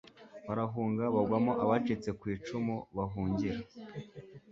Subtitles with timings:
[0.47, 3.59] barahunga bagwamo abacitse ku icumu bahungira